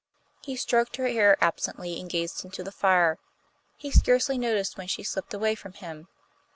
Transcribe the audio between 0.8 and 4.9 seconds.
her hair absently, and gazed into the fire. He scarcely noticed when